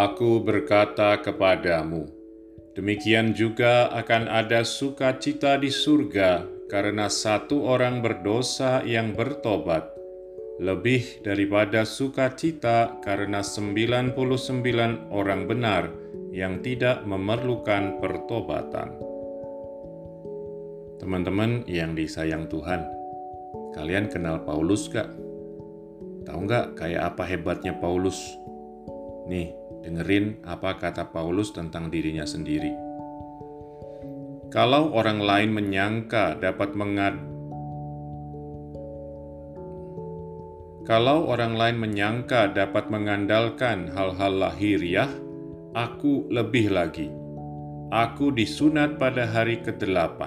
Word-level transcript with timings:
Aku 0.00 0.40
berkata 0.40 1.20
kepadamu, 1.20 2.08
demikian 2.72 3.36
juga 3.36 3.92
akan 3.92 4.32
ada 4.32 4.64
sukacita 4.64 5.60
di 5.60 5.68
surga 5.68 6.48
karena 6.72 7.12
satu 7.12 7.68
orang 7.68 8.00
berdosa 8.00 8.80
yang 8.80 9.12
bertobat, 9.12 9.92
lebih 10.56 11.20
daripada 11.20 11.84
sukacita 11.84 12.96
karena 13.04 13.44
99 13.44 14.16
orang 15.12 15.44
benar 15.44 15.92
yang 16.32 16.64
tidak 16.64 17.04
memerlukan 17.04 18.00
pertobatan. 18.00 18.96
Teman-teman 20.96 21.68
yang 21.68 21.92
disayang 21.92 22.48
Tuhan, 22.48 22.88
kalian 23.76 24.08
kenal 24.08 24.48
Paulus 24.48 24.88
gak? 24.88 25.12
Tahu 26.24 26.40
nggak 26.48 26.80
kayak 26.80 27.12
apa 27.12 27.28
hebatnya 27.28 27.76
Paulus? 27.76 28.16
Nih, 29.28 29.59
dengerin 29.80 30.44
apa 30.44 30.76
kata 30.76 31.08
Paulus 31.12 31.52
tentang 31.52 31.88
dirinya 31.88 32.28
sendiri. 32.28 32.72
Kalau 34.50 34.90
orang 34.92 35.22
lain 35.22 35.50
menyangka 35.54 36.36
dapat 36.42 36.74
mengad 36.74 37.30
Kalau 40.90 41.30
orang 41.30 41.54
lain 41.54 41.78
menyangka 41.78 42.50
dapat 42.50 42.90
mengandalkan 42.90 43.94
hal-hal 43.94 44.42
lahiriah, 44.42 45.06
aku 45.70 46.26
lebih 46.26 46.74
lagi. 46.74 47.06
Aku 47.94 48.34
disunat 48.34 48.98
pada 48.98 49.22
hari 49.22 49.62
ke-8. 49.62 50.18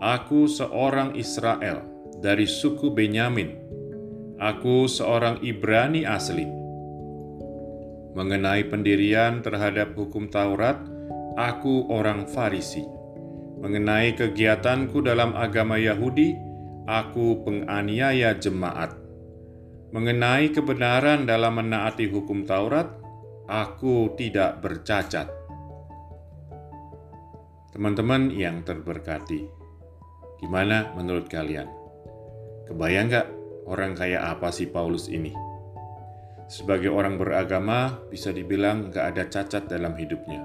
Aku 0.00 0.48
seorang 0.48 1.12
Israel 1.20 1.84
dari 2.16 2.48
suku 2.48 2.96
Benyamin. 2.96 3.60
Aku 4.40 4.88
seorang 4.88 5.44
Ibrani 5.44 6.08
asli. 6.08 6.63
Mengenai 8.14 8.70
pendirian 8.70 9.42
terhadap 9.42 9.98
hukum 9.98 10.30
Taurat, 10.30 10.78
aku 11.34 11.90
orang 11.90 12.30
Farisi. 12.30 12.86
Mengenai 13.58 14.14
kegiatanku 14.14 15.02
dalam 15.02 15.34
agama 15.34 15.74
Yahudi, 15.76 16.38
aku 16.86 17.42
penganiaya 17.42 18.38
jemaat 18.38 19.04
Mengenai 19.94 20.50
kebenaran 20.50 21.22
dalam 21.22 21.54
menaati 21.54 22.10
hukum 22.10 22.42
Taurat, 22.42 22.98
aku 23.46 24.10
tidak 24.18 24.58
bercacat. 24.58 25.30
Teman-teman 27.70 28.34
yang 28.34 28.66
terberkati, 28.66 29.46
gimana 30.42 30.90
menurut 30.98 31.30
kalian? 31.30 31.70
Kebayang 32.66 33.06
gak 33.06 33.30
orang 33.70 33.94
kayak 33.94 34.34
apa 34.34 34.50
sih 34.50 34.66
Paulus 34.66 35.06
ini? 35.06 35.30
Sebagai 36.46 36.92
orang 36.92 37.16
beragama, 37.16 37.98
bisa 38.12 38.32
dibilang 38.32 38.92
gak 38.92 39.16
ada 39.16 39.24
cacat 39.28 39.68
dalam 39.68 39.96
hidupnya. 39.96 40.44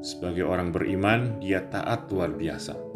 Sebagai 0.00 0.44
orang 0.44 0.72
beriman, 0.72 1.40
dia 1.40 1.64
taat 1.68 2.08
luar 2.12 2.32
biasa 2.32 2.90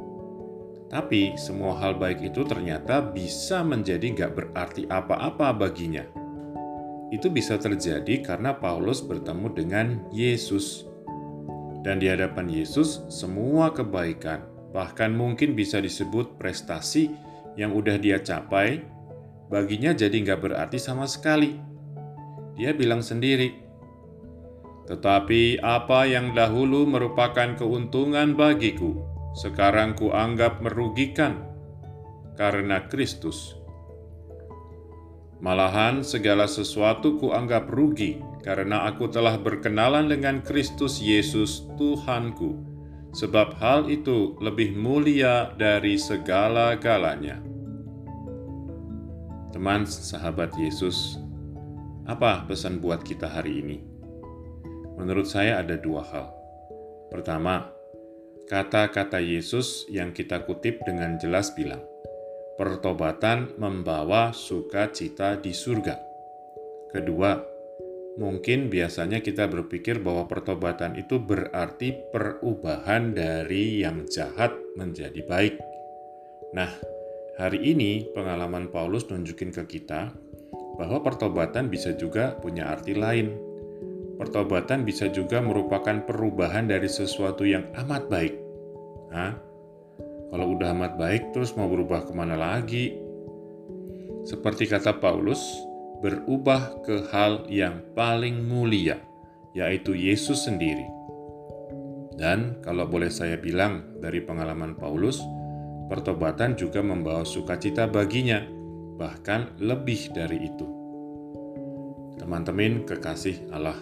tapi 0.95 1.34
semua 1.34 1.75
hal 1.83 1.98
baik 1.98 2.22
itu 2.31 2.47
ternyata 2.47 3.03
bisa 3.03 3.67
menjadi 3.67 4.15
gak 4.15 4.33
berarti 4.39 4.87
apa-apa 4.87 5.50
baginya. 5.50 6.06
Itu 7.11 7.34
bisa 7.34 7.59
terjadi 7.59 8.22
karena 8.22 8.55
Paulus 8.55 9.03
bertemu 9.03 9.47
dengan 9.50 9.87
Yesus. 10.15 10.87
Dan 11.83 11.98
di 11.98 12.06
hadapan 12.06 12.47
Yesus, 12.47 13.03
semua 13.11 13.75
kebaikan, 13.75 14.47
bahkan 14.70 15.11
mungkin 15.11 15.59
bisa 15.59 15.83
disebut 15.83 16.39
prestasi 16.39 17.11
yang 17.59 17.75
udah 17.75 17.98
dia 17.98 18.22
capai, 18.22 18.87
baginya 19.50 19.91
jadi 19.91 20.15
gak 20.15 20.47
berarti 20.47 20.78
sama 20.78 21.11
sekali. 21.11 21.73
Dia 22.55 22.70
bilang 22.70 23.02
sendiri, 23.02 23.64
tetapi 24.86 25.65
apa 25.65 26.04
yang 26.04 26.37
dahulu 26.37 26.84
merupakan 26.84 27.56
keuntungan 27.56 28.37
bagiku, 28.37 29.00
sekarang 29.34 29.97
kuanggap 29.98 30.60
merugikan 30.60 31.42
karena 32.38 32.84
Kristus. 32.87 33.59
Malahan 35.42 36.06
segala 36.06 36.47
sesuatu 36.47 37.19
kuanggap 37.20 37.69
rugi 37.69 38.22
karena 38.44 38.86
aku 38.86 39.09
telah 39.09 39.41
berkenalan 39.41 40.06
dengan 40.06 40.44
Kristus 40.44 41.00
Yesus 41.00 41.65
Tuhanku, 41.81 42.60
sebab 43.16 43.56
hal 43.56 43.88
itu 43.88 44.36
lebih 44.38 44.76
mulia 44.76 45.53
dari 45.56 45.97
segala-galanya. 45.97 47.41
Teman 49.53 49.88
sahabat 49.88 50.53
Yesus, 50.60 51.16
apa 52.04 52.44
pesan 52.44 52.81
buat 52.81 53.00
kita 53.00 53.28
hari 53.32 53.60
ini? 53.65 53.78
Menurut 55.00 55.26
saya 55.26 55.60
ada 55.60 55.75
dua 55.81 56.04
hal. 56.06 56.26
Pertama, 57.10 57.75
Kata-kata 58.44 59.25
Yesus 59.25 59.88
yang 59.88 60.12
kita 60.12 60.44
kutip 60.44 60.84
dengan 60.84 61.16
jelas 61.16 61.56
bilang, 61.56 61.81
pertobatan 62.60 63.56
membawa 63.56 64.37
sukacita 64.37 65.41
di 65.41 65.56
surga. 65.56 65.97
Kedua, 66.92 67.41
mungkin 68.21 68.69
biasanya 68.69 69.25
kita 69.25 69.48
berpikir 69.48 69.97
bahwa 70.04 70.28
pertobatan 70.28 70.92
itu 71.00 71.16
berarti 71.16 71.97
perubahan 72.12 73.16
dari 73.16 73.81
yang 73.81 74.04
jahat 74.12 74.53
menjadi 74.76 75.25
baik. 75.25 75.56
Nah, 76.53 76.69
hari 77.41 77.65
ini 77.65 78.12
pengalaman 78.12 78.69
Paulus 78.69 79.09
nunjukin 79.09 79.56
ke 79.56 79.65
kita 79.81 80.12
bahwa 80.74 81.02
pertobatan 81.02 81.70
bisa 81.70 81.94
juga 81.94 82.34
punya 82.38 82.70
arti 82.70 82.94
lain, 82.94 83.34
pertobatan 84.18 84.82
bisa 84.86 85.10
juga 85.10 85.42
merupakan 85.42 86.02
perubahan 86.02 86.66
dari 86.70 86.90
sesuatu 86.90 87.46
yang 87.46 87.66
amat 87.86 88.10
baik. 88.10 88.34
Hah? 89.14 89.32
Kalau 90.34 90.46
udah 90.58 90.74
amat 90.74 90.98
baik, 90.98 91.30
terus 91.30 91.54
mau 91.54 91.70
berubah 91.70 92.06
ke 92.06 92.12
mana 92.14 92.34
lagi? 92.34 92.98
Seperti 94.26 94.66
kata 94.66 94.98
Paulus, 94.98 95.38
berubah 96.02 96.82
ke 96.82 97.06
hal 97.14 97.46
yang 97.46 97.84
paling 97.94 98.42
mulia, 98.42 98.98
yaitu 99.54 99.94
Yesus 99.94 100.48
sendiri. 100.48 100.91
Dan 102.14 102.62
kalau 102.62 102.86
boleh 102.86 103.10
saya 103.10 103.38
bilang 103.38 103.98
dari 103.98 104.22
pengalaman 104.22 104.74
Paulus, 104.74 105.22
pertobatan 105.91 106.54
juga 106.58 106.82
membawa 106.82 107.22
sukacita 107.22 107.86
baginya, 107.91 108.42
bahkan 108.97 109.55
lebih 109.59 110.10
dari 110.15 110.49
itu. 110.49 110.66
Teman-teman 112.19 112.87
kekasih 112.87 113.50
Allah, 113.50 113.77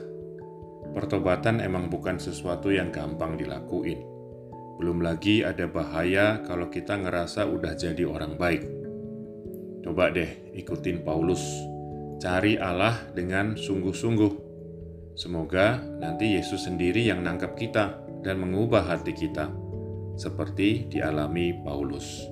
Pertobatan 0.92 1.64
emang 1.64 1.88
bukan 1.88 2.20
sesuatu 2.20 2.68
yang 2.68 2.92
gampang 2.92 3.40
dilakuin. 3.40 4.04
Belum 4.76 5.00
lagi 5.00 5.40
ada 5.40 5.64
bahaya 5.64 6.44
kalau 6.44 6.68
kita 6.68 7.00
ngerasa 7.00 7.48
udah 7.48 7.72
jadi 7.72 8.04
orang 8.04 8.36
baik. 8.36 8.62
Coba 9.80 10.12
deh 10.12 10.52
ikutin 10.52 11.00
Paulus. 11.00 11.40
Cari 12.20 12.60
Allah 12.60 12.98
dengan 13.16 13.56
sungguh-sungguh. 13.56 14.52
Semoga 15.16 15.80
nanti 15.80 16.36
Yesus 16.36 16.68
sendiri 16.68 17.08
yang 17.08 17.24
nangkap 17.24 17.56
kita 17.56 17.96
dan 18.20 18.36
mengubah 18.44 18.84
hati 18.84 19.16
kita, 19.16 19.48
seperti 20.20 20.92
dialami 20.92 21.56
Paulus. 21.64 22.28